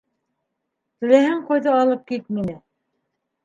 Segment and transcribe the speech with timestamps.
[0.01, 2.61] -Теләһәң ҡайҙа алып кит мине.